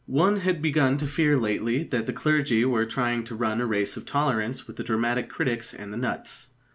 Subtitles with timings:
[0.07, 3.97] One had begun to fear lately that the clergy were trying to run a race
[3.97, 6.47] of tolerance with the dramatic critics and the nuts.